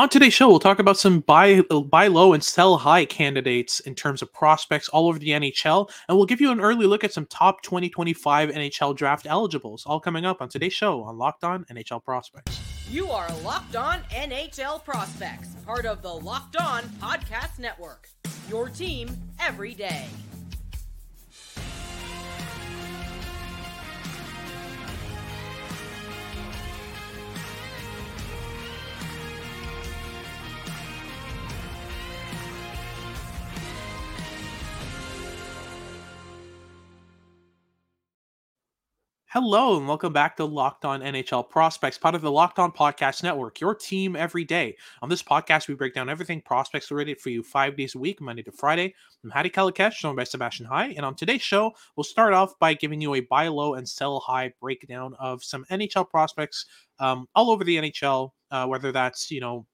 [0.00, 3.94] On today's show, we'll talk about some buy buy low and sell high candidates in
[3.94, 7.12] terms of prospects all over the NHL, and we'll give you an early look at
[7.12, 9.84] some top 2025 NHL draft eligibles.
[9.84, 12.58] All coming up on today's show on Locked On NHL Prospects.
[12.88, 18.08] You are Locked On NHL Prospects, part of the Locked On Podcast Network.
[18.48, 20.06] Your team every day.
[39.32, 43.22] Hello and welcome back to Locked On NHL Prospects, part of the Locked On Podcast
[43.22, 44.76] Network, your team every day.
[45.02, 48.20] On this podcast, we break down everything prospects related for you five days a week,
[48.20, 48.92] Monday to Friday.
[49.22, 50.88] I'm Hadi Kalakeche, joined by Sebastian High.
[50.96, 54.18] And on today's show, we'll start off by giving you a buy low and sell
[54.18, 56.66] high breakdown of some NHL prospects
[56.98, 59.64] um, all over the NHL, uh, whether that's, you know,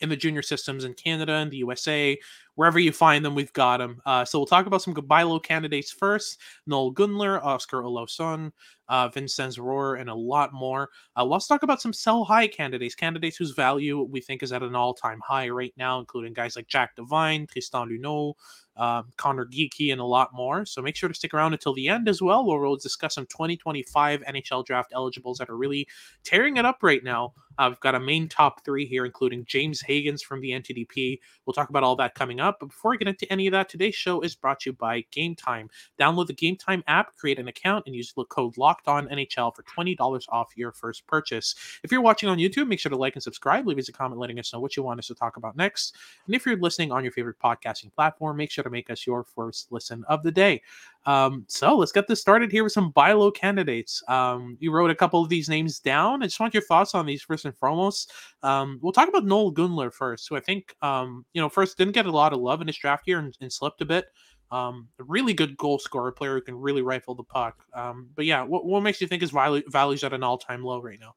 [0.00, 2.18] in the junior systems in Canada and the USA,
[2.54, 4.00] wherever you find them, we've got them.
[4.04, 8.52] Uh, so we'll talk about some buy low candidates first: Noel Gunler, Oskar Olausson,
[8.90, 10.90] uh, Vinzenz and a lot more.
[11.16, 14.64] Uh, let's talk about some sell high candidates, candidates whose value we think is at
[14.64, 18.34] an all time high right now, including guys like Jack Devine, Tristan Luneau,
[18.76, 20.66] uh, Conor Geekie, and a lot more.
[20.66, 23.26] So make sure to stick around until the end as well, where we'll discuss some
[23.26, 25.86] 2025 NHL draft eligibles that are really
[26.24, 27.32] tearing it up right now.
[27.58, 31.20] Uh, we've got a main top three here, including James Hagens from the NTDP.
[31.46, 32.49] We'll talk about all that coming up.
[32.58, 35.04] But before we get into any of that, today's show is brought to you by
[35.10, 35.70] Game Time.
[35.98, 39.54] Download the Game Time app, create an account, and use the code Locked On NHL
[39.54, 41.54] for twenty dollars off your first purchase.
[41.82, 43.66] If you're watching on YouTube, make sure to like and subscribe.
[43.66, 45.94] Leave us a comment letting us know what you want us to talk about next.
[46.26, 49.24] And if you're listening on your favorite podcasting platform, make sure to make us your
[49.24, 50.62] first listen of the day.
[51.06, 54.02] Um, so let's get this started here with some buy low candidates.
[54.08, 56.22] Um, you wrote a couple of these names down.
[56.22, 58.12] I just want your thoughts on these first and foremost.
[58.42, 61.94] Um, we'll talk about Noel Gunler first, who I think, um, you know, first didn't
[61.94, 64.06] get a lot of love in his draft year and, and slipped a bit.
[64.50, 67.64] Um, a really good goal scorer, player who can really rifle the puck.
[67.72, 70.64] Um, but yeah, what, what makes you think his value value's at an all time
[70.64, 71.14] low right now?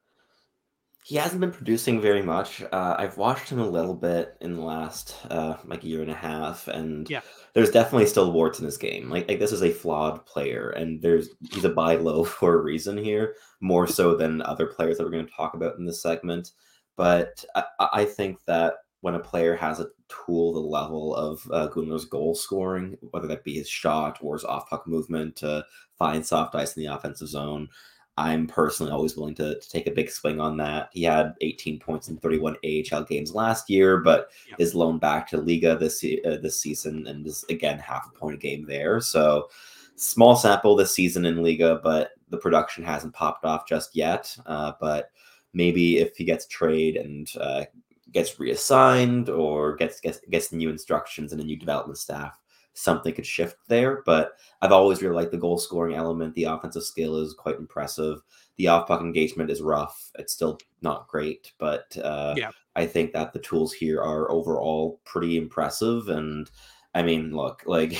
[1.05, 2.61] He hasn't been producing very much.
[2.61, 6.15] Uh, I've watched him a little bit in the last uh, like year and a
[6.15, 7.19] half, and yeah.
[7.53, 9.09] there's definitely still warts in his game.
[9.09, 12.61] Like, like this is a flawed player, and there's he's a buy low for a
[12.61, 16.01] reason here, more so than other players that we're going to talk about in this
[16.01, 16.51] segment.
[16.95, 21.67] But I, I think that when a player has a tool the level of uh,
[21.67, 25.65] Gunler's goal scoring, whether that be his shot or his off puck movement to
[25.97, 27.67] find soft ice in the offensive zone,
[28.15, 30.89] I'm personally always willing to, to, take a big swing on that.
[30.91, 34.59] He had 18 points in 31 AHL games last year, but yep.
[34.59, 38.35] is loaned back to Liga this uh, this season and is again half a point
[38.35, 39.01] a game there.
[39.01, 39.49] So
[39.95, 44.35] small sample this season in Liga, but the production hasn't popped off just yet.
[44.45, 45.09] Uh, but
[45.53, 47.65] maybe if he gets trade and uh,
[48.11, 52.39] gets reassigned or gets, gets gets new instructions and a new development staff,
[52.73, 54.01] something could shift there.
[54.05, 56.35] But I've always really liked the goal scoring element.
[56.35, 58.19] The offensive skill is quite impressive.
[58.57, 60.11] The off puck engagement is rough.
[60.19, 62.51] It's still not great, but uh, yeah.
[62.75, 66.09] I think that the tools here are overall pretty impressive.
[66.09, 66.49] And
[66.95, 67.93] I mean, look, like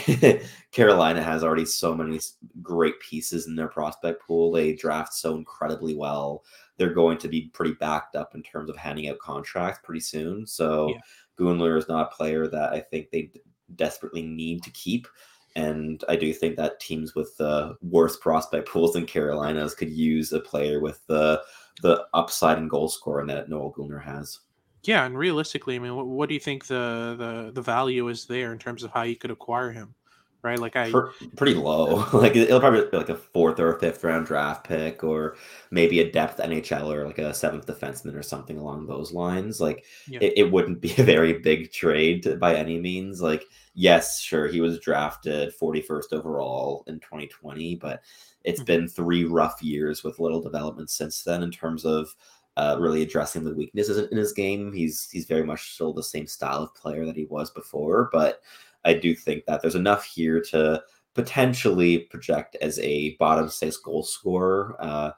[0.72, 2.20] Carolina has already so many
[2.62, 4.52] great pieces in their prospect pool.
[4.52, 6.44] They draft so incredibly well.
[6.78, 10.46] They're going to be pretty backed up in terms of handing out contracts pretty soon.
[10.46, 11.00] So yeah.
[11.40, 13.32] Gunler is not a player that I think they
[13.76, 15.08] desperately need to keep.
[15.56, 20.32] And I do think that teams with the worst prospect pools in Carolinas could use
[20.32, 21.42] a player with the
[21.82, 24.40] the upside and goal scoring that Noel Gunler has.
[24.84, 28.26] Yeah, and realistically, I mean, what, what, do you think the, the the value is
[28.26, 29.96] there in terms of how you could acquire him?
[30.44, 30.60] Right?
[30.60, 30.92] Like I
[31.36, 32.06] pretty low.
[32.14, 35.36] like it'll probably be like a fourth or a fifth round draft pick, or
[35.72, 39.60] maybe a depth NHL or like a seventh defenseman or something along those lines.
[39.62, 40.20] Like yeah.
[40.22, 43.22] it, it wouldn't be a very big trade by any means.
[43.22, 48.02] Like yes, sure, he was drafted 41st overall in 2020, but
[48.44, 48.66] it's mm-hmm.
[48.66, 52.14] been three rough years with little development since then in terms of
[52.56, 54.72] uh, really addressing the weaknesses in his game.
[54.72, 58.42] He's he's very much still the same style of player that he was before, but
[58.86, 60.84] I do think that there's enough here to
[61.14, 64.76] potentially project as a bottom six goal scorer.
[64.80, 65.12] Uh,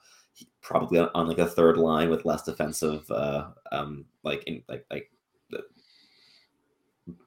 [0.62, 4.86] probably on, on, like a third line with less defensive, uh, um, like in like
[4.92, 5.10] like.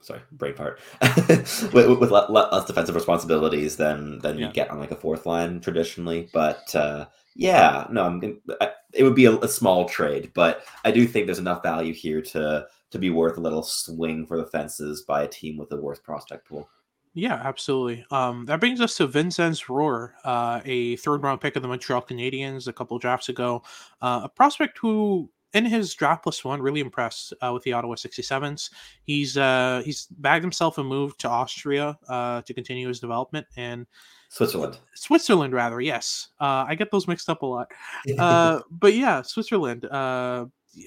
[0.00, 0.80] sorry, brain part.
[1.72, 4.46] with, with less defensive responsibilities than than yeah.
[4.46, 8.40] you get on like a fourth line traditionally, but uh, yeah, no, I'm.
[8.60, 11.92] I, it would be a, a small trade, but I do think there's enough value
[11.94, 15.70] here to to be worth a little swing for the fences by a team with
[15.72, 16.68] a worse prospect pool.
[17.14, 18.04] Yeah, absolutely.
[18.10, 22.02] Um, that brings us to Vinzenz Rohrer, uh, a third round pick of the Montreal
[22.02, 23.62] Canadiens a couple drafts ago.
[24.00, 27.94] Uh, a prospect who in his draft plus one, really impressed uh, with the Ottawa
[27.94, 28.70] 67s.
[29.02, 33.86] He's uh, he's bagged himself a move to Austria uh, to continue his development and
[34.28, 34.78] Switzerland.
[34.94, 35.80] Switzerland, rather.
[35.80, 37.70] Yes, uh, I get those mixed up a lot.
[38.18, 39.86] Uh, but yeah, Switzerland.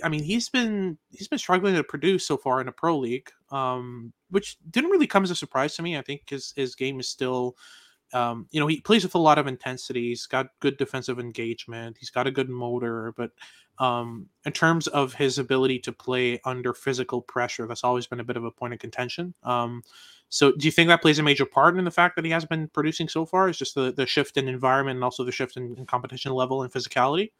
[0.03, 3.29] I mean, he's been he's been struggling to produce so far in a pro league,
[3.51, 5.97] um, which didn't really come as a surprise to me.
[5.97, 7.55] I think his his game is still
[8.13, 10.09] um, you know, he plays with a lot of intensity.
[10.09, 11.97] He's got good defensive engagement.
[11.99, 13.31] He's got a good motor, but
[13.79, 18.23] um, in terms of his ability to play under physical pressure, that's always been a
[18.23, 19.33] bit of a point of contention.
[19.43, 19.83] Um,
[20.29, 22.45] so, do you think that plays a major part in the fact that he has
[22.45, 23.49] been producing so far?
[23.49, 26.63] Is just the, the shift in environment and also the shift in, in competition level
[26.63, 27.31] and physicality?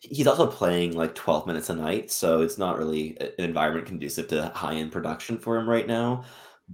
[0.00, 4.28] He's also playing like 12 minutes a night, so it's not really an environment conducive
[4.28, 6.24] to high end production for him right now.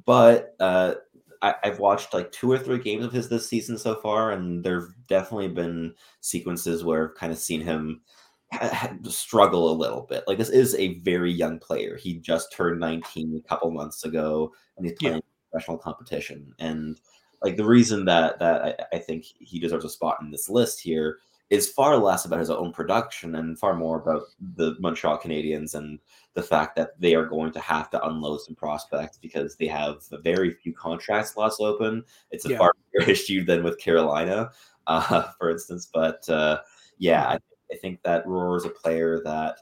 [0.04, 0.94] But uh,
[1.40, 4.64] I, have watched like two or three games of his this season so far, and
[4.64, 8.02] there've definitely been sequences where I've kind of seen him
[9.08, 10.24] struggle a little bit.
[10.26, 11.96] Like this is a very young player.
[11.96, 15.20] He just turned 19 a couple months ago, and he's playing yeah.
[15.50, 16.52] professional competition.
[16.58, 17.00] And
[17.42, 20.80] like the reason that that I, I think he deserves a spot in this list
[20.80, 21.18] here
[21.54, 24.22] is far less about his own production and far more about
[24.56, 25.98] the Montreal Canadiens and
[26.34, 30.02] the fact that they are going to have to unload some prospects because they have
[30.22, 32.04] very few contract slots open.
[32.30, 32.58] It's a yeah.
[32.58, 34.50] far bigger issue than with Carolina,
[34.86, 35.88] uh, for instance.
[35.92, 36.60] But uh,
[36.98, 37.38] yeah, I,
[37.72, 39.58] I, think that Rohrer is a player that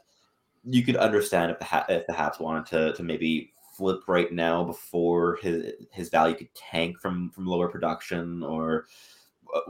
[0.65, 4.31] you could understand if the ha- if the Habs wanted to to maybe flip right
[4.31, 8.85] now before his his value could tank from from lower production or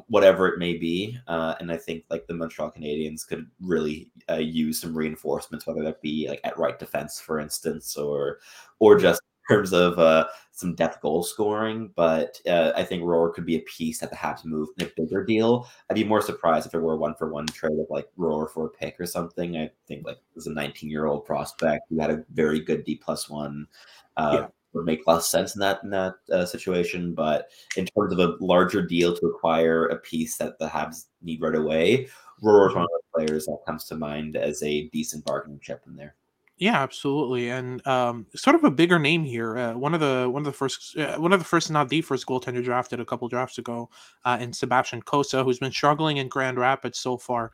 [0.08, 1.18] whatever it may be.
[1.28, 5.84] Uh, and I think like the Montreal Canadiens could really uh, use some reinforcements, whether
[5.84, 8.40] that be like at right defense, for instance, or
[8.80, 11.92] or just in terms of uh, some depth goal scoring.
[11.96, 14.92] But uh, I think Rohrer could be a piece that the Habs move in a
[14.96, 15.68] bigger deal.
[15.90, 18.50] I'd be more surprised if it were a one for one trade of like Rohrer
[18.50, 19.58] for a pick or something.
[19.58, 22.96] I think like was a 19 year old prospect who had a very good D
[22.96, 23.68] plus one.
[24.16, 27.14] Uh, yeah would make less sense in that in that uh, situation.
[27.14, 31.42] But in terms of a larger deal to acquire a piece that the Habs need
[31.42, 32.08] right away,
[32.44, 35.84] Rohrer is one of the players that comes to mind as a decent bargaining chip
[35.88, 36.16] in there.
[36.58, 39.58] Yeah, absolutely, and um, sort of a bigger name here.
[39.58, 42.02] Uh, one of the one of the first, uh, one of the first, not the
[42.02, 43.90] first goaltender drafted a couple drafts ago,
[44.24, 47.52] uh, in Sebastian Cossa, who's been struggling in Grand Rapids so far.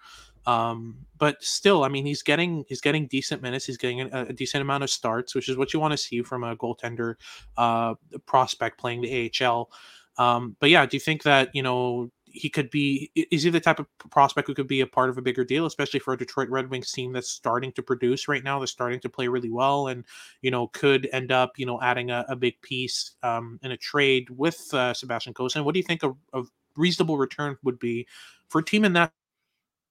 [0.49, 3.65] Um, but still, I mean, he's getting he's getting decent minutes.
[3.65, 6.23] He's getting a, a decent amount of starts, which is what you want to see
[6.23, 7.15] from a goaltender
[7.55, 7.93] uh,
[8.25, 9.69] prospect playing the AHL.
[10.17, 13.11] Um, but yeah, do you think that you know he could be?
[13.15, 15.67] Is he the type of prospect who could be a part of a bigger deal,
[15.67, 18.57] especially for a Detroit Red Wings team that's starting to produce right now?
[18.57, 20.03] They're starting to play really well, and
[20.41, 23.77] you know could end up you know adding a, a big piece um, in a
[23.77, 25.63] trade with uh, Sebastian Cossa.
[25.63, 26.43] What do you think a, a
[26.75, 28.07] reasonable return would be
[28.47, 29.11] for a team in that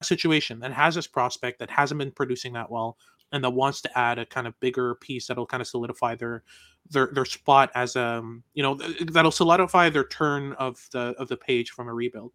[0.03, 2.97] situation that has this prospect that hasn't been producing that well
[3.33, 6.43] and that wants to add a kind of bigger piece that'll kind of solidify their
[6.91, 8.75] their their spot as um you know
[9.07, 12.33] that'll solidify their turn of the of the page from a rebuild.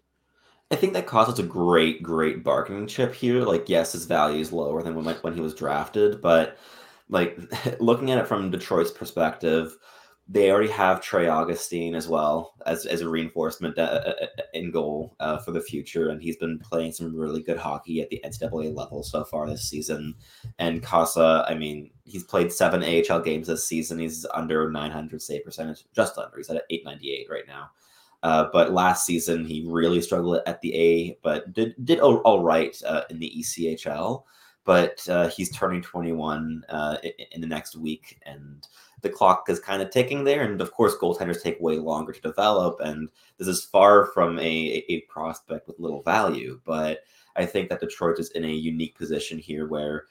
[0.71, 3.41] I think that Cossa's a great great bargaining chip here.
[3.41, 6.57] Like yes, his value is lower than when when he was drafted, but
[7.09, 7.37] like
[7.79, 9.75] looking at it from Detroit's perspective,
[10.27, 14.71] they already have Trey Augustine as well as, as a reinforcement uh, uh, uh, in
[14.71, 18.21] goal uh, for the future, and he's been playing some really good hockey at the
[18.23, 20.15] NCAA level so far this season.
[20.59, 23.99] And Cossa, I mean, he's played seven AHL games this season.
[23.99, 26.37] He's under 900 save percentage, just under.
[26.37, 27.71] He's at 898 right now.
[28.23, 32.81] Uh, but last season he really struggled at the A, but did did all, right
[32.87, 34.23] uh, in the ECHL.
[34.63, 36.63] But he's turning 21
[37.33, 38.65] in the next week, and
[39.03, 40.41] the clock is kind of ticking there.
[40.41, 42.79] And of course, goaltenders take way longer to develop.
[42.79, 46.59] And this is far from a, a prospect with little value.
[46.65, 47.01] But
[47.35, 50.05] I think that Detroit is in a unique position here where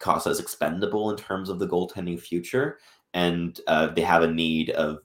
[0.00, 2.78] Cossa is expendable in terms of the goaltending future.
[3.14, 4.98] And uh, they have a need of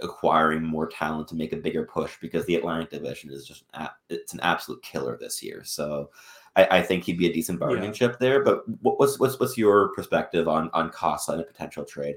[0.00, 3.64] acquiring more talent to make a bigger push because the Atlantic Division is just
[4.08, 5.62] it's an absolute killer this year.
[5.64, 6.10] So
[6.56, 7.92] I, I think he'd be a decent bargaining yeah.
[7.92, 8.42] chip there.
[8.44, 12.16] But what's what's what's your perspective on on Cossa and a potential trade?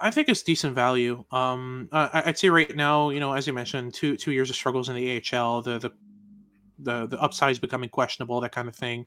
[0.00, 1.24] I think it's decent value.
[1.30, 4.56] Um, I, would say right now, you know, as you mentioned, two two years of
[4.56, 5.92] struggles in the AHL, the the
[6.82, 9.06] the the upside is becoming questionable, that kind of thing.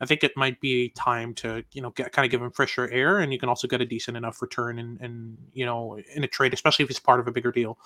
[0.00, 2.90] I think it might be time to you know get kind of give him fresher
[2.90, 6.24] air, and you can also get a decent enough return and and you know in
[6.24, 7.78] a trade, especially if it's part of a bigger deal.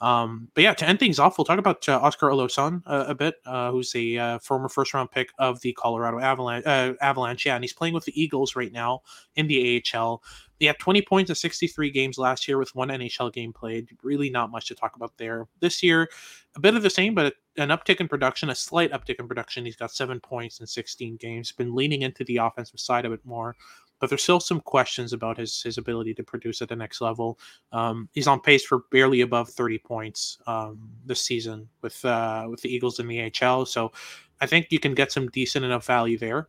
[0.00, 3.14] Um, but yeah, to end things off, we'll talk about uh, Oskar Olausson uh, a
[3.14, 6.66] bit, uh, who's a uh, former first round pick of the Colorado Avalanche.
[6.66, 9.02] Uh, Avalanche, yeah, and he's playing with the Eagles right now
[9.36, 10.22] in the AHL.
[10.62, 13.88] He had 20 points in 63 games last year with one NHL game played.
[14.04, 15.48] Really not much to talk about there.
[15.58, 16.08] This year,
[16.54, 19.64] a bit of the same, but an uptick in production, a slight uptick in production.
[19.64, 21.50] He's got seven points in 16 games.
[21.50, 23.56] Been leaning into the offensive side a bit more
[23.98, 27.38] but there's still some questions about his his ability to produce at the next level.
[27.70, 32.60] Um, he's on pace for barely above 30 points um, this season with uh, with
[32.62, 33.64] the Eagles in the AHL.
[33.64, 33.92] So
[34.40, 36.48] I think you can get some decent enough value there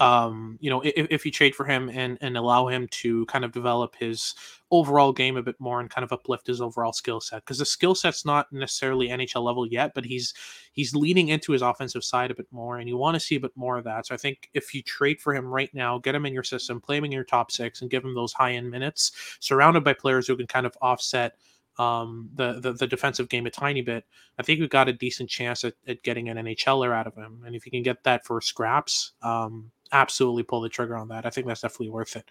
[0.00, 3.44] um, you know, if, if you trade for him and and allow him to kind
[3.44, 4.34] of develop his
[4.70, 7.66] overall game a bit more and kind of uplift his overall skill set because the
[7.66, 10.32] skill set's not necessarily NHL level yet, but he's
[10.72, 13.40] he's leaning into his offensive side a bit more, and you want to see a
[13.40, 14.06] bit more of that.
[14.06, 16.80] So I think if you trade for him right now, get him in your system,
[16.80, 19.92] play him in your top six, and give him those high end minutes, surrounded by
[19.92, 21.34] players who can kind of offset
[21.78, 24.04] um, the, the, the defensive game a tiny bit,
[24.38, 27.42] I think we've got a decent chance at, at getting an NHLer out of him.
[27.46, 31.26] And if you can get that for scraps, um, absolutely pull the trigger on that.
[31.26, 32.28] I think that's definitely worth it.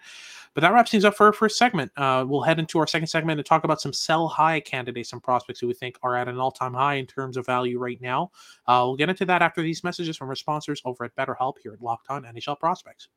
[0.54, 1.92] But that wraps things up for our first segment.
[1.96, 5.22] Uh, we'll head into our second segment and talk about some sell high candidates and
[5.22, 8.00] prospects who we think are at an all time high in terms of value right
[8.00, 8.30] now.
[8.66, 11.72] Uh, we'll get into that after these messages from our sponsors over at BetterHelp here
[11.72, 13.08] at Locked On NHL Prospects.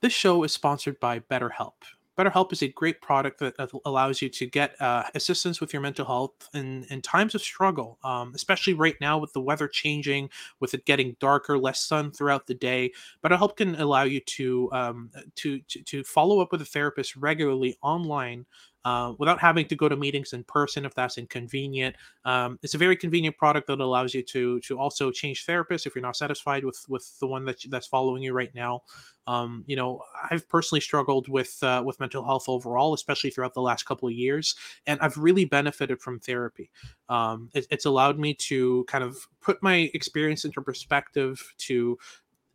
[0.00, 1.74] This show is sponsored by BetterHelp.
[2.18, 3.54] BetterHelp is a great product that
[3.84, 7.98] allows you to get uh, assistance with your mental health in, in times of struggle,
[8.04, 10.28] um, especially right now with the weather changing,
[10.60, 12.92] with it getting darker, less sun throughout the day.
[13.24, 17.76] BetterHelp can allow you to um, to, to to follow up with a therapist regularly
[17.82, 18.44] online
[18.84, 21.96] uh, without having to go to meetings in person if that's inconvenient.
[22.24, 25.94] Um, it's a very convenient product that allows you to to also change therapists if
[25.94, 28.82] you're not satisfied with with the one that that's following you right now.
[29.28, 33.62] Um, you know, I've personally struggled with uh, with mental health overall, especially throughout the
[33.62, 36.70] last couple of years, and I've really benefited from therapy.
[37.08, 41.98] Um, it, it's allowed me to kind of put my experience into perspective, to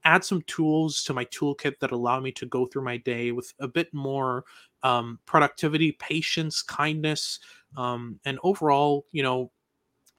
[0.03, 3.53] add some tools to my toolkit that allow me to go through my day with
[3.59, 4.45] a bit more
[4.83, 7.39] um, productivity, patience, kindness,
[7.75, 9.51] um, and overall, you know,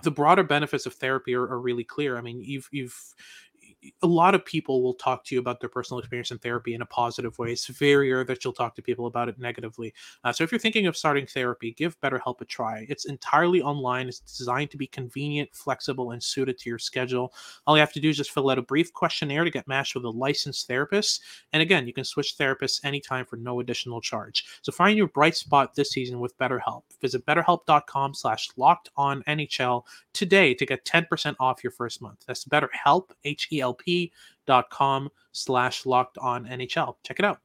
[0.02, 2.16] the broader benefits of therapy are, are really clear.
[2.16, 2.96] I mean, you've you've
[4.02, 6.82] a lot of people will talk to you about their personal experience in therapy in
[6.82, 7.52] a positive way.
[7.52, 9.94] It's very rare that you'll talk to people about it negatively.
[10.24, 12.86] Uh, so if you're thinking of starting therapy, give BetterHelp a try.
[12.88, 14.08] It's entirely online.
[14.08, 17.32] It's designed to be convenient, flexible, and suited to your schedule.
[17.66, 19.94] All you have to do is just fill out a brief questionnaire to get matched
[19.94, 21.22] with a licensed therapist.
[21.52, 24.44] And again, you can switch therapists anytime for no additional charge.
[24.62, 26.82] So find your bright spot this season with BetterHelp.
[27.00, 32.24] Visit betterhelp.com slash locked on NHL today to get 10% off your first month.
[32.26, 33.67] That's BetterHelp, H-E-L
[34.70, 36.96] com slash locked on NHL.
[37.04, 37.40] Check it out.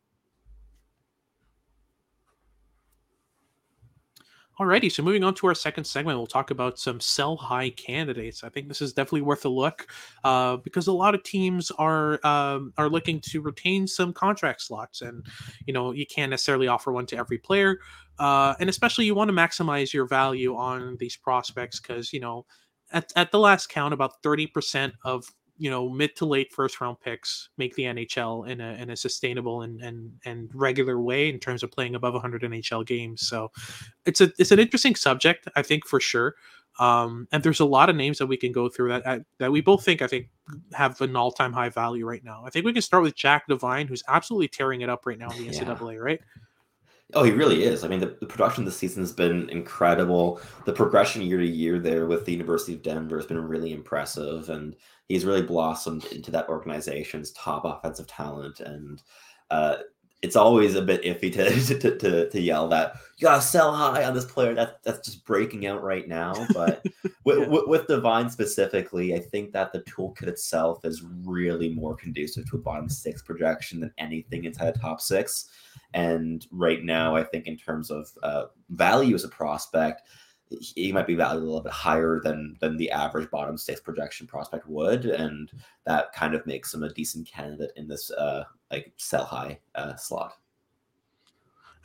[4.60, 8.44] Alrighty, so moving on to our second segment, we'll talk about some sell high candidates.
[8.44, 9.88] I think this is definitely worth a look
[10.24, 15.01] uh, because a lot of teams are um, are looking to retain some contract slots,
[15.01, 15.25] and
[15.65, 17.80] you know you can't necessarily offer one to every player,
[18.20, 22.46] uh, and especially you want to maximize your value on these prospects because you know
[22.92, 25.25] at, at the last count, about thirty percent of
[25.57, 28.95] you know mid to late first round picks make the NHL in a in a
[28.95, 33.27] sustainable and and and regular way in terms of playing above 100 NHL games.
[33.27, 33.51] So
[34.05, 36.36] it's a it's an interesting subject, I think for sure.
[36.79, 39.62] Um, and there's a lot of names that we can go through that that we
[39.62, 40.29] both think I think
[40.74, 42.43] have an all time high value right now.
[42.45, 45.29] I think we can start with Jack Devine, who's absolutely tearing it up right now
[45.29, 46.00] in the NCAA, yeah.
[46.00, 46.22] right?
[47.15, 47.83] Oh, he really is.
[47.83, 50.41] I mean, the, the production this season has been incredible.
[50.65, 54.50] The progression year to year there with the University of Denver has been really impressive,
[54.50, 54.75] and
[55.07, 58.60] he's really blossomed into that organization's top offensive talent.
[58.60, 59.01] And
[59.51, 59.77] uh,
[60.24, 64.05] it's always a bit iffy to, to to, to yell that you gotta sell high
[64.05, 64.55] on this player.
[64.55, 66.33] That that's just breaking out right now.
[66.53, 66.83] But
[67.25, 67.48] with, yeah.
[67.48, 72.55] with, with Devine specifically, I think that the toolkit itself is really more conducive to
[72.55, 75.50] a bottom six projection than anything inside a top six.
[75.93, 80.03] And right now, I think in terms of uh, value as a prospect,
[80.50, 84.27] he might be valued a little bit higher than than the average bottom six projection
[84.27, 85.51] prospect would, and
[85.85, 89.95] that kind of makes him a decent candidate in this uh, like sell high uh,
[89.95, 90.38] slot.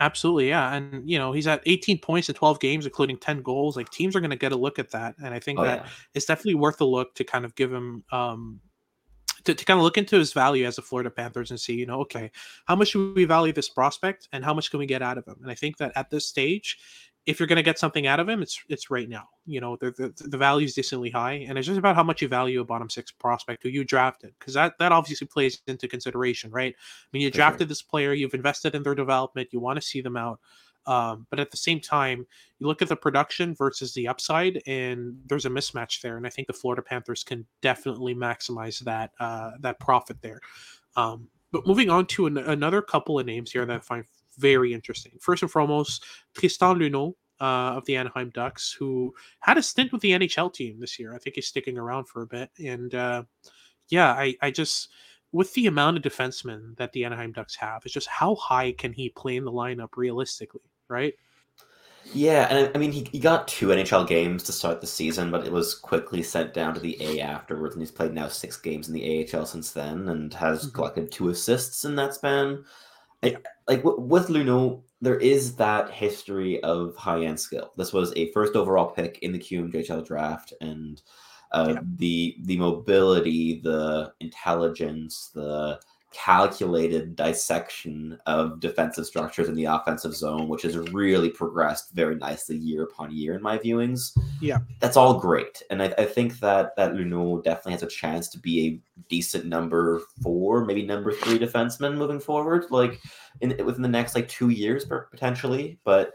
[0.01, 3.77] Absolutely, yeah, and you know he's at 18 points in 12 games, including 10 goals.
[3.77, 5.85] Like teams are going to get a look at that, and I think oh, that
[5.85, 5.91] yeah.
[6.15, 8.61] it's definitely worth a look to kind of give him um,
[9.45, 11.87] to, to kind of look into his value as a Florida Panthers and see, you
[11.87, 12.31] know, okay,
[12.67, 15.27] how much do we value this prospect and how much can we get out of
[15.27, 15.37] him?
[15.43, 16.79] And I think that at this stage,
[17.29, 19.29] if you're going to get something out of him, it's it's right now.
[19.45, 22.23] You know, the, the, the value is decently high, and it's just about how much
[22.23, 25.87] you value a bottom six prospect who you drafted, because that that obviously plays into
[25.87, 26.75] consideration, right?
[26.75, 30.01] I mean, you drafted this player, you've invested in their development, you want to see
[30.01, 30.41] them out.
[30.87, 32.27] Um, but at the same time,
[32.59, 36.17] you look at the production versus the upside, and there's a mismatch there.
[36.17, 40.41] And I think the Florida Panthers can definitely maximize that uh, that profit there.
[40.97, 44.05] Um, but moving on to an, another couple of names here that I find
[44.39, 45.13] very interesting.
[45.21, 46.05] First and foremost,
[46.35, 50.81] Tristan Luneau, uh, of the Anaheim Ducks, who had a stint with the NHL team
[50.81, 51.15] this year.
[51.15, 52.51] I think he's sticking around for a bit.
[52.59, 53.25] And uh,
[53.89, 54.89] yeah, I, I just,
[55.33, 58.93] with the amount of defensemen that the Anaheim Ducks have, it's just how high can
[58.93, 61.15] he play in the lineup realistically, right?
[62.15, 65.47] Yeah, and I mean, he, he got two NHL games to start the season, but
[65.47, 68.89] it was quickly sent down to the A afterwards, and he's played now six games
[68.89, 70.75] in the AHL since then and has mm-hmm.
[70.75, 72.65] collected two assists in that span.
[73.23, 77.73] I, like with Luneau, there is that history of high end skill.
[77.77, 81.01] This was a first overall pick in the QMJHL draft, and
[81.53, 81.81] uh, yeah.
[81.97, 85.81] the the mobility, the intelligence, the
[86.25, 92.57] calculated dissection of defensive structures in the offensive zone, which has really progressed very nicely
[92.57, 94.19] year upon year in my viewings.
[94.41, 98.29] Yeah, that's all great, and I, I think that that Luneau definitely has a chance
[98.31, 103.01] to be a decent number four, maybe number three defenseman moving forward, like
[103.41, 105.79] in within the next like two years potentially.
[105.85, 106.15] But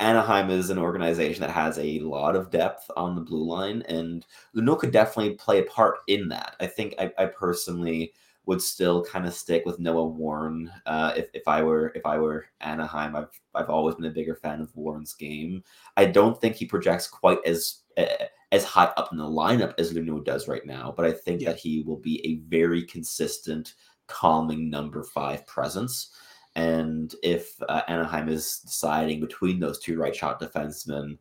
[0.00, 4.26] Anaheim is an organization that has a lot of depth on the blue line, and
[4.54, 6.54] Luneau could definitely play a part in that.
[6.60, 8.12] I think I, I personally
[8.48, 10.72] would still kind of stick with Noah Warren.
[10.86, 14.34] Uh, if, if I were if I were Anaheim, I've I've always been a bigger
[14.34, 15.62] fan of Warren's game.
[15.98, 18.06] I don't think he projects quite as uh,
[18.50, 21.50] as high up in the lineup as Luneau does right now, but I think yeah.
[21.50, 23.74] that he will be a very consistent,
[24.06, 26.12] calming number five presence.
[26.56, 31.18] And if uh, Anaheim is deciding between those two right shot defensemen,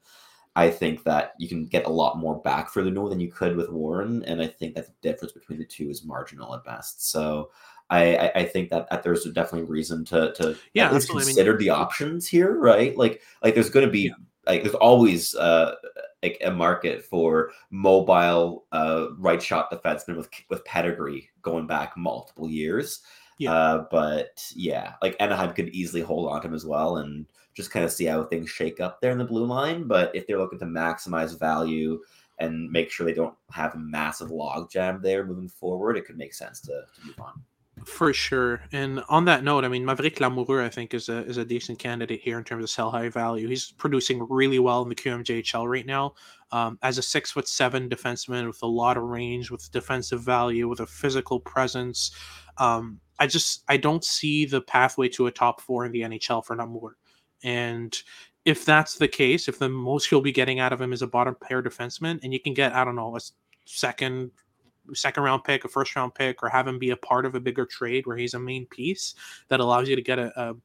[0.58, 3.56] I think that you can get a lot more back for Luneau than you could
[3.56, 7.12] with Warren, and I think that the difference between the two is marginal at best.
[7.12, 7.52] So
[7.92, 11.58] I, I think that, that there's definitely reason to to yeah, at least consider I
[11.58, 12.98] mean, the options here, right?
[12.98, 14.14] Like like there's going to be yeah.
[14.48, 15.76] like there's always uh
[16.24, 22.50] like a market for mobile uh right shot defensemen with with pedigree going back multiple
[22.50, 23.02] years.
[23.38, 23.54] Yeah.
[23.54, 27.72] Uh, but yeah, like Anaheim could easily hold on to him as well, and just
[27.72, 29.88] kind of see how things shake up there in the blue line.
[29.88, 32.00] But if they're looking to maximize value
[32.38, 36.36] and make sure they don't have a massive logjam there moving forward, it could make
[36.36, 37.42] sense to, to move on.
[37.84, 38.62] For sure.
[38.72, 41.80] And on that note, I mean, Maverick Lamoureux, I think, is a is a decent
[41.80, 43.48] candidate here in terms of sell high value.
[43.48, 46.13] He's producing really well in the QMJHL right now.
[46.52, 50.67] Um, as a six foot seven defenseman with a lot of range, with defensive value,
[50.67, 52.12] with a physical presence.
[52.58, 56.46] Um, I just I don't see the pathway to a top four in the NHL
[56.46, 56.96] for Lamoureux.
[57.43, 57.95] And
[58.45, 61.08] if that's the case, if the most you'll be getting out of him is a
[61.08, 63.19] bottom pair defenseman, and you can get, I don't know, a
[63.65, 64.32] second
[64.93, 67.39] second round pick, a first round pick, or have him be a part of a
[67.39, 69.15] bigger trade where he's a main piece
[69.50, 70.56] that allows you to get a, a,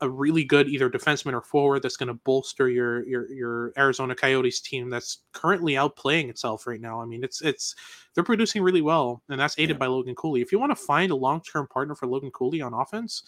[0.00, 4.14] a really good either defenseman or forward that's going to bolster your your your Arizona
[4.14, 7.00] Coyotes team that's currently outplaying itself right now.
[7.00, 7.74] I mean, it's it's
[8.14, 9.78] they're producing really well, and that's aided yeah.
[9.78, 10.40] by Logan Cooley.
[10.40, 13.24] If you want to find a long term partner for Logan Cooley on offense,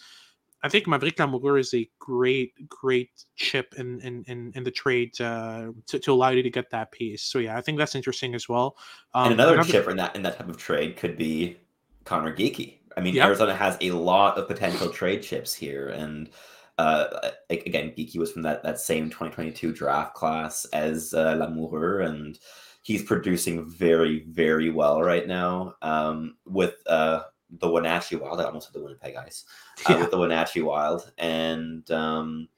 [0.63, 5.19] I think Maverick Lamoureux is a great, great chip in in, in, in the trade
[5.19, 7.23] uh, to, to allow you to get that piece.
[7.23, 8.77] So yeah, I think that's interesting as well.
[9.13, 9.71] Um, and another another...
[9.71, 11.57] chip in that in that type of trade could be
[12.05, 12.77] Conor Geekie.
[12.95, 13.27] I mean, yep.
[13.27, 16.29] Arizona has a lot of potential trade chips here, and
[16.77, 22.37] uh, again, Geekie was from that that same 2022 draft class as uh, Lamoureux, and
[22.81, 25.75] he's producing very, very well right now.
[25.81, 27.21] Um, with uh,
[27.61, 28.41] the Wenatchee Wild.
[28.41, 29.45] I almost said the Winnipeg Ice
[29.87, 29.99] uh, yeah.
[29.99, 32.49] with the Wenatchee Wild, and um,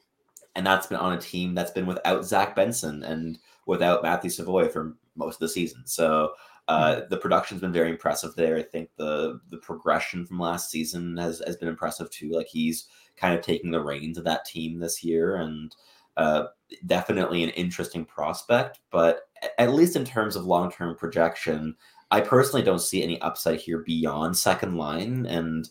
[0.55, 4.69] and that's been on a team that's been without Zach Benson and without Matthew Savoy
[4.69, 5.83] for most of the season.
[5.85, 6.31] So
[6.67, 7.01] uh, mm-hmm.
[7.09, 8.57] the production's been very impressive there.
[8.57, 12.31] I think the the progression from last season has has been impressive too.
[12.31, 12.87] Like he's
[13.17, 15.75] kind of taking the reins of that team this year, and
[16.17, 16.45] uh,
[16.85, 18.79] definitely an interesting prospect.
[18.91, 19.21] But
[19.57, 21.75] at least in terms of long term projection,
[22.13, 25.67] I personally don't see any upside here beyond second line, and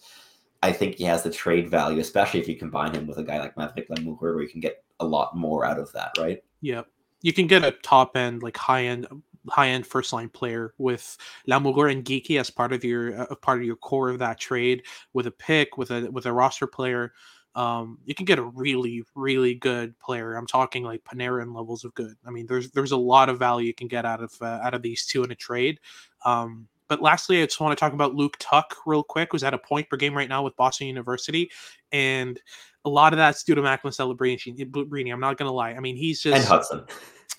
[0.60, 3.38] I think he has the trade value, especially if you combine him with a guy
[3.38, 6.42] like Maverick Lamoureux, where you can get a lot more out of that, right?
[6.60, 6.82] Yeah,
[7.20, 9.06] you can get a top end, like high end,
[9.50, 11.16] high end first line player with
[11.48, 14.82] Lamoureux and Geekie as part of your uh, part of your core of that trade
[15.12, 17.12] with a pick with a with a roster player
[17.54, 20.34] um, you can get a really, really good player.
[20.34, 22.14] I'm talking like Panarin levels of good.
[22.26, 24.74] I mean, there's there's a lot of value you can get out of uh, out
[24.74, 25.78] of these two in a trade.
[26.24, 29.30] Um, but lastly, I just want to talk about Luke Tuck real quick.
[29.32, 31.50] Who's at a point per game right now with Boston University,
[31.90, 32.40] and
[32.84, 35.12] a lot of that's due to Macklin Celebrini.
[35.12, 35.72] I'm not gonna lie.
[35.72, 36.88] I mean, he's just and Hutson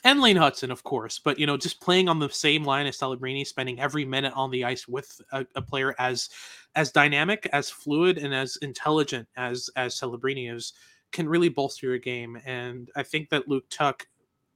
[0.03, 1.19] and Lane Hutson, of course.
[1.19, 4.51] But you know, just playing on the same line as Celebrini, spending every minute on
[4.51, 6.29] the ice with a, a player as
[6.75, 10.73] as dynamic, as fluid, and as intelligent as as Celebrini is
[11.11, 12.41] can really bolster your game.
[12.45, 14.07] And I think that Luke Tuck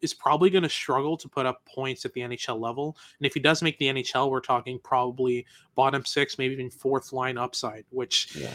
[0.02, 2.98] is probably going to struggle to put up points at the NHL level.
[3.20, 5.46] And if he does make the NHL, we're talking probably
[5.76, 8.50] bottom six, maybe even fourth line upside, which Yeah.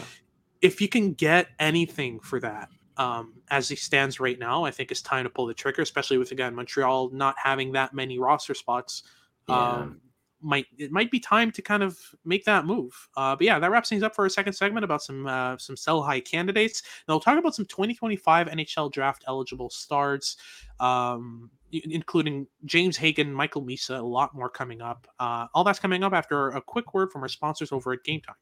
[0.62, 4.90] If you can get anything for that, um, as he stands right now, I think
[4.90, 8.54] it's time to pull the trigger, especially with again Montreal not having that many roster
[8.54, 9.02] spots.
[9.48, 9.56] Yeah.
[9.56, 10.00] Um,
[10.42, 12.92] might it might be time to kind of make that move.
[13.16, 15.76] Uh, but yeah, that wraps things up for our second segment about some uh, some
[15.76, 16.82] sell high candidates.
[17.06, 20.36] Now we'll talk about some 2025 NHL draft eligible stars,
[20.80, 25.06] um, including James Hagens, Michael Misa, a lot more coming up.
[25.18, 28.20] Uh, all that's coming up after a quick word from our sponsors over at Game
[28.20, 28.36] Time.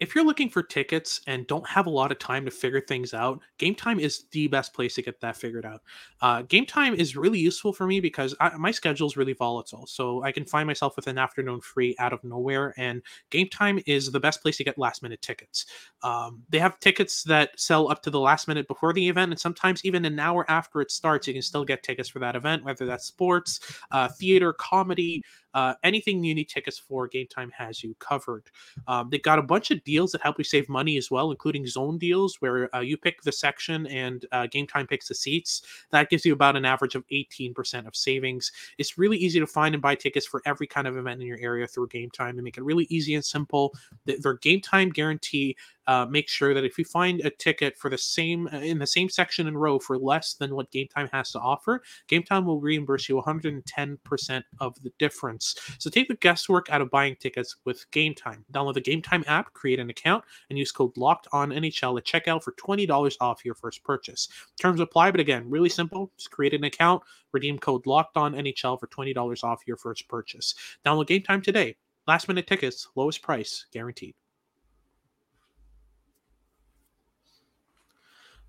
[0.00, 3.12] If you're looking for tickets and don't have a lot of time to figure things
[3.12, 5.82] out, Game Time is the best place to get that figured out.
[6.20, 9.86] Uh, Game Time is really useful for me because I, my schedule is really volatile,
[9.86, 12.74] so I can find myself with an afternoon free out of nowhere.
[12.76, 15.66] And Game Time is the best place to get last minute tickets.
[16.02, 19.40] Um, they have tickets that sell up to the last minute before the event, and
[19.40, 22.64] sometimes even an hour after it starts, you can still get tickets for that event,
[22.64, 25.22] whether that's sports, uh, theater, comedy.
[25.54, 28.44] Uh, anything you need tickets for, Game Time has you covered.
[28.86, 31.66] Um, they got a bunch of deals that help you save money as well, including
[31.66, 35.62] zone deals where uh, you pick the section and uh, Game Time picks the seats.
[35.90, 38.52] That gives you about an average of 18% of savings.
[38.78, 41.38] It's really easy to find and buy tickets for every kind of event in your
[41.40, 42.36] area through Game Time.
[42.36, 43.74] They make it really easy and simple.
[44.04, 45.56] Their Game Time guarantee
[45.88, 48.86] uh, makes sure that if you find a ticket for the same uh, in the
[48.86, 52.44] same section and row for less than what Game Time has to offer, Game Time
[52.44, 55.56] will reimburse you 110% of the difference.
[55.78, 58.44] So take the guesswork out of buying tickets with Game Time.
[58.52, 62.04] Download the Game Time app, create an account, and use code Locked On NHL at
[62.04, 64.28] checkout for twenty dollars off your first purchase.
[64.60, 66.12] Terms apply, but again, really simple.
[66.18, 70.06] Just create an account, redeem code Locked On NHL for twenty dollars off your first
[70.06, 70.54] purchase.
[70.84, 71.76] Download Game Time today.
[72.06, 74.14] Last minute tickets, lowest price guaranteed.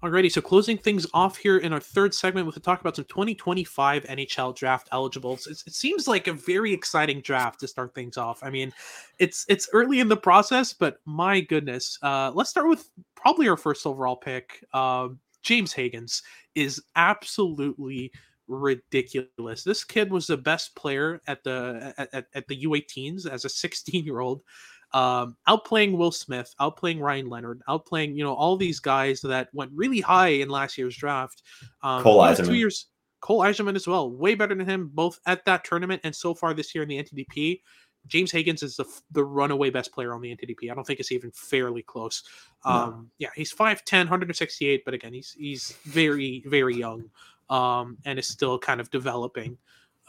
[0.02, 3.04] Alrighty, so closing things off here in our third segment, we could talk about some
[3.06, 5.46] 2025 NHL draft eligibles.
[5.46, 8.40] It's, it seems like a very exciting draft to start things off.
[8.42, 8.72] I mean,
[9.18, 13.58] it's it's early in the process, but my goodness, uh, let's start with probably our
[13.58, 14.64] first overall pick.
[14.74, 16.22] Um, James Hagens
[16.56, 18.14] is absolutely
[18.48, 19.66] ridiculous.
[19.66, 24.06] This kid was the best player at the at, at the U18s as a 16
[24.06, 24.44] year old
[24.94, 29.72] um, outplaying Will Smith, outplaying Ryan Leonard, outplaying you know all these guys that went
[29.74, 31.44] really high in last year's draft.
[31.84, 32.88] Um, Cole was two years.
[33.22, 36.54] Cole Eiserman as well, way better than him both at that tournament and so far
[36.54, 37.60] this year in the NTDP.
[38.08, 40.72] James Hagens is the the runaway best player on the NTDP.
[40.72, 42.24] I don't think it's even fairly close.
[42.66, 42.72] No.
[42.72, 47.10] Um, Yeah, he's 5'10", 168, but again, he's he's very very young,
[47.50, 49.58] um, and is still kind of developing.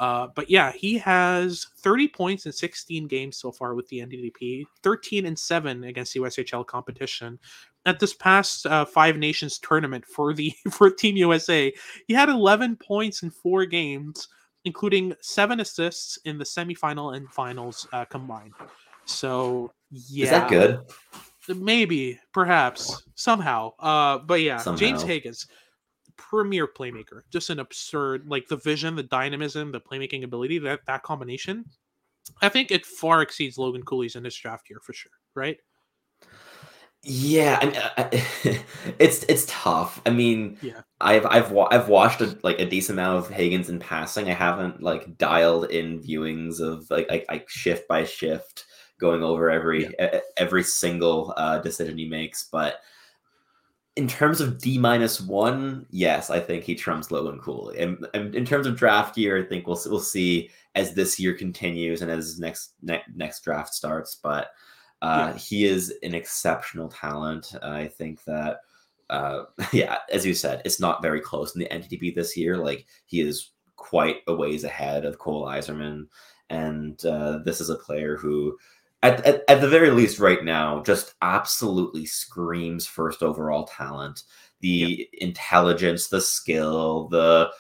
[0.01, 4.65] Uh, but yeah, he has 30 points in 16 games so far with the NTDP,
[4.83, 7.39] 13 and 7 against USHL competition.
[7.85, 11.73] At this past uh, Five Nations tournament for the for Team USA,
[12.09, 14.29] he had 11 points in four games,
[14.65, 18.55] including seven assists in the semifinal and finals uh, combined.
[19.05, 20.81] So yeah, Is that good?
[21.49, 23.73] maybe, perhaps, somehow.
[23.79, 25.47] Uh, but yeah, James Hagens,
[26.21, 30.59] premier playmaker, just an absurd like the vision, the dynamism, the playmaking ability.
[30.59, 31.65] That that combination,
[32.43, 35.13] I think it far exceeds Logan Cooley's in this draft year for sure.
[35.35, 35.57] Right?
[37.03, 38.63] Yeah, I mean, I,
[38.99, 40.03] it's it's tough.
[40.05, 40.83] I mean, Yeah.
[41.01, 44.29] I've I've wa- I've watched a, like a decent amount of Hagens in passing.
[44.29, 48.67] I haven't like dialed in viewings of like like, like shift by shift
[49.01, 52.49] going over every e- every single uh, decision he makes.
[52.53, 52.81] But
[54.01, 57.79] in terms of D minus one, yes, I think he trumps Logan Cooley.
[57.79, 61.35] And, and in terms of draft year, I think we'll we'll see as this year
[61.35, 64.15] continues and as next ne- next draft starts.
[64.15, 64.53] But
[65.03, 67.55] uh, he is an exceptional talent.
[67.63, 68.61] I think that,
[69.11, 72.57] uh, yeah, as you said, it's not very close in the NTDP this year.
[72.57, 76.07] Like he is quite a ways ahead of Cole Eiserman,
[76.49, 78.57] and uh, this is a player who,
[79.03, 84.25] at, at, at the very least, right now, just absolutely screams first overall talent.
[84.61, 87.51] The intelligence, the skill, the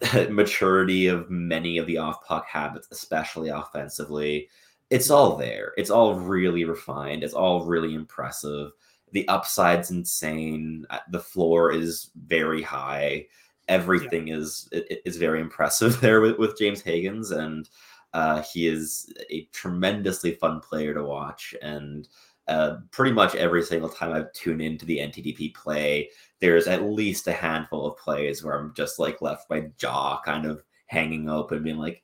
[0.30, 4.48] maturity of many of the off puck habits, especially offensively
[4.90, 5.72] it's all there.
[5.76, 7.22] It's all really refined.
[7.22, 8.72] It's all really impressive.
[9.12, 10.84] The upside's insane.
[10.90, 13.26] Uh, The floor is very high.
[13.68, 17.68] Everything is is very impressive there with, with James Hagens, and
[18.12, 21.54] uh, he is a tremendously fun player to watch.
[21.62, 22.08] And
[22.48, 27.28] uh, pretty much every single time I tune into the NTDP play, there's at least
[27.28, 31.62] a handful of plays where I'm just like left my jaw kind of hanging open,
[31.62, 32.02] being like,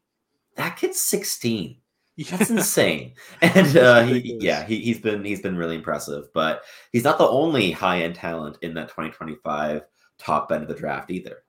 [0.57, 1.79] "That kid's 16."
[2.31, 3.13] That's insane.
[3.43, 7.29] And uh, he, yeah, he, he's been he's been really impressive, but he's not the
[7.29, 9.83] only high end talent in that 2025
[10.19, 11.43] top end of the draft either.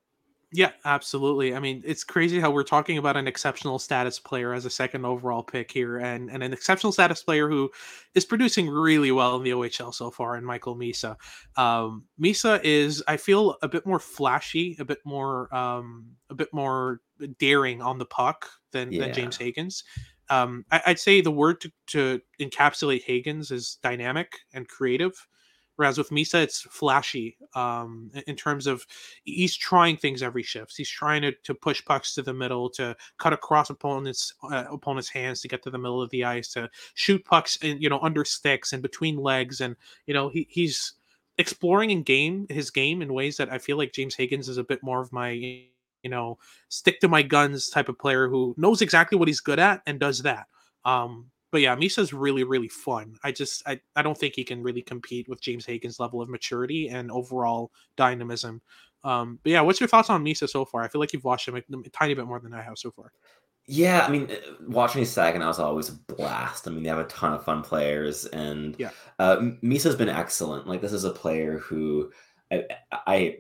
[0.54, 1.54] Yeah, absolutely.
[1.54, 5.04] I mean, it's crazy how we're talking about an exceptional status player as a second
[5.04, 7.70] overall pick here, and, and an exceptional status player who
[8.16, 11.18] is producing really well in the OHL so far, and Michael Misa.
[11.58, 16.54] Um, Misa is, I feel, a bit more flashy, a bit more, um, a bit
[16.54, 17.02] more
[17.40, 19.02] daring on the puck than, yeah.
[19.02, 19.84] than James Hagens.
[20.30, 25.28] Um, I, would say the word to, to encapsulate Hagens is dynamic and creative.
[25.78, 28.86] Whereas with Misa, it's flashy um, in terms of
[29.24, 30.76] he's trying things every shift.
[30.76, 35.08] He's trying to, to push pucks to the middle, to cut across opponents uh, opponents'
[35.08, 38.00] hands to get to the middle of the ice, to shoot pucks in, you know
[38.02, 39.76] under sticks and between legs, and
[40.08, 40.94] you know he, he's
[41.38, 44.64] exploring in game his game in ways that I feel like James Hagens is a
[44.64, 45.70] bit more of my you
[46.10, 49.82] know stick to my guns type of player who knows exactly what he's good at
[49.86, 50.48] and does that.
[50.86, 53.16] Um, but yeah, Misa's really, really fun.
[53.24, 56.30] I just I, I don't think he can really compete with James Hagens' level of
[56.30, 58.62] maturity and overall dynamism.
[59.04, 60.84] Um, but yeah, what's your thoughts on Misa so far?
[60.84, 62.92] I feel like you've watched him a, a tiny bit more than I have so
[62.92, 63.12] far.
[63.70, 64.36] Yeah, I mean, uh,
[64.68, 66.68] watching Saginaw is always a blast.
[66.68, 70.68] I mean, they have a ton of fun players, and yeah, uh, Misa's been excellent.
[70.68, 72.10] Like, this is a player who
[72.50, 72.64] I,
[73.06, 73.38] I,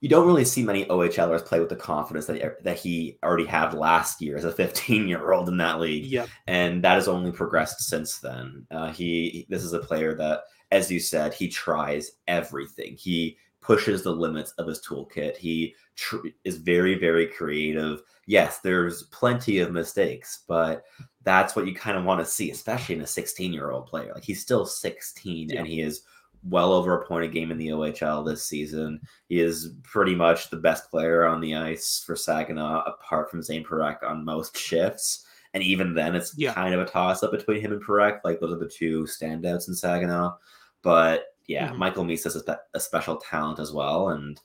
[0.00, 3.72] you don't really see many OHLers play with the confidence that that he already had
[3.74, 6.06] last year as a 15 year old in that league.
[6.06, 6.28] Yep.
[6.46, 8.66] and that has only progressed since then.
[8.70, 12.96] Uh, he this is a player that, as you said, he tries everything.
[12.96, 15.36] He pushes the limits of his toolkit.
[15.38, 18.02] He tr- is very very creative.
[18.26, 20.84] Yes, there's plenty of mistakes, but
[21.22, 24.12] that's what you kind of want to see, especially in a 16 year old player.
[24.14, 26.02] Like he's still 16 and he is
[26.46, 29.00] well over a point a game in the OHL this season.
[29.28, 33.64] He is pretty much the best player on the ice for Saginaw, apart from Zane
[33.64, 35.24] Parekh on most shifts.
[35.54, 36.52] And even then, it's yeah.
[36.52, 38.20] kind of a toss up between him and Parekh.
[38.24, 40.36] Like those are the two standouts in Saginaw.
[40.82, 41.78] But yeah, mm-hmm.
[41.78, 44.10] Michael Misa is a, a special talent as well.
[44.10, 44.40] And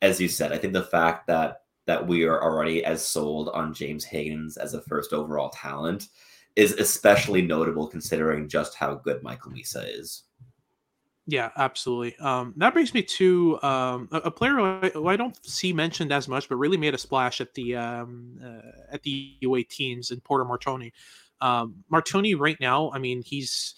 [0.00, 3.74] as you said, I think the fact that that we are already as sold on
[3.74, 6.08] James Hagens as a first overall talent
[6.54, 10.22] is especially notable considering just how good Michael Misa is.
[11.26, 12.16] Yeah, absolutely.
[12.16, 15.72] Um, that brings me to um, a, a, player who I, who I, don't see
[15.72, 20.10] mentioned as much, but really made a splash at the um, uh, at the U18s
[20.10, 20.92] in Porter Martone.
[21.40, 23.76] Um, Martone right now, I mean, he's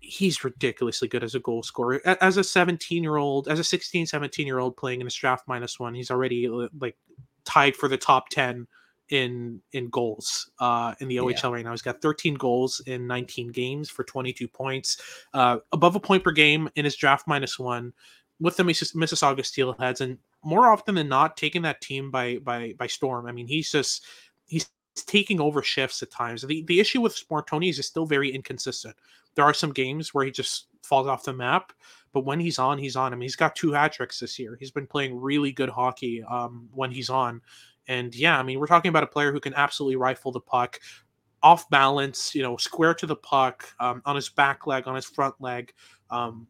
[0.00, 2.00] he's ridiculously good as a goal scorer.
[2.20, 5.46] As a 17 year old, as a 16, 17 year old playing in a draft
[5.46, 6.96] minus one, he's already like
[7.44, 8.66] tied for the top 10
[9.10, 11.50] in in goals uh, in the OHL yeah.
[11.50, 11.70] right now.
[11.72, 15.00] He's got 13 goals in 19 games for 22 points,
[15.34, 17.92] uh, above a point per game in his draft minus one
[18.40, 22.86] with the Mississauga Steelheads, and more often than not, taking that team by by by
[22.86, 23.26] storm.
[23.26, 24.04] I mean, he's just
[24.46, 26.42] he's taking over shifts at times.
[26.42, 28.96] The the issue with Martone is he's still very inconsistent.
[29.34, 31.72] There are some games where he just falls off the map,
[32.12, 33.12] but when he's on, he's on.
[33.12, 34.56] I mean, he's got two hat tricks this year.
[34.58, 37.40] He's been playing really good hockey um, when he's on.
[37.88, 40.80] And yeah, I mean, we're talking about a player who can absolutely rifle the puck
[41.42, 45.04] off balance, you know, square to the puck, um, on his back leg, on his
[45.04, 45.72] front leg,
[46.10, 46.46] um,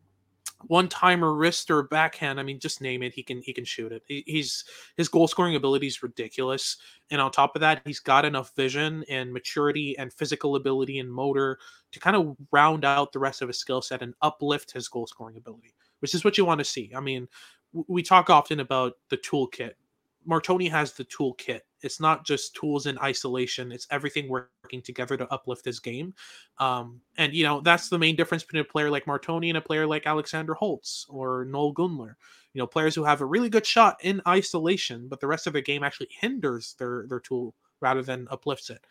[0.69, 2.41] one timer wrist or backhand.
[2.41, 3.13] I mean, just name it.
[3.13, 4.03] He can he can shoot it.
[4.07, 4.65] He, he's
[4.97, 6.79] his goal scoring ability is ridiculous,
[7.11, 11.13] and on top of that, he's got enough vision and maturity and physical ability and
[11.13, 11.59] motor
[11.93, 15.07] to kind of round out the rest of his skill set and uplift his goal
[15.07, 16.93] scoring ability, which is what you want to see.
[16.97, 17.29] I mean,
[17.73, 19.73] we talk often about the toolkit
[20.29, 21.61] Martone has the toolkit.
[21.83, 23.71] It's not just tools in isolation.
[23.73, 26.15] It's everything working together to uplift his game.
[26.59, 29.63] Um, and you know that's the main difference between a player like Martone and a
[29.63, 32.15] player like Alexander Holtz or Noel Gunler.
[32.53, 35.53] You know, players who have a really good shot in isolation, but the rest of
[35.53, 38.85] the game actually hinders their their tool rather than uplifts it.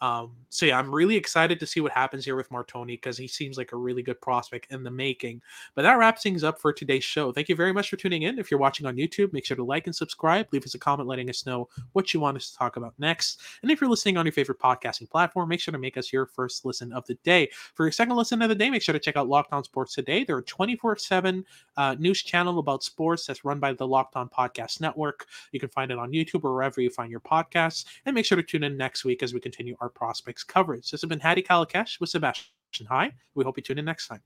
[0.00, 3.28] Um, so yeah, I'm really excited to see what happens here with Martone because he
[3.28, 5.42] seems like a really good prospect in the making.
[5.74, 7.32] But that wraps things up for today's show.
[7.32, 8.38] Thank you very much for tuning in.
[8.38, 10.48] If you're watching on YouTube, make sure to like and subscribe.
[10.52, 13.40] Leave us a comment letting us know what you want us to talk about next.
[13.62, 16.26] And if you're listening on your favorite podcasting platform, make sure to make us your
[16.26, 17.50] first listen of the day.
[17.74, 19.94] For your second listen of the day, make sure to check out Locked On Sports
[19.94, 20.24] Today.
[20.24, 21.44] They're a 24/7
[21.76, 25.26] uh, news channel about sports that's run by the Locked On Podcast Network.
[25.52, 27.84] You can find it on YouTube or wherever you find your podcasts.
[28.06, 30.90] And make sure to tune in next week as we continue our prospects coverage.
[30.90, 33.12] This has been Hadi Kalakeche with Sebastian High.
[33.34, 34.22] We hope you tune in next time.